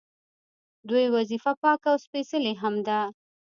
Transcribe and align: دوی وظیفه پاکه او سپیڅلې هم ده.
دوی 0.89 1.05
وظیفه 1.15 1.51
پاکه 1.61 1.87
او 1.91 1.97
سپیڅلې 2.05 2.53
هم 2.61 2.75
ده. 2.87 2.99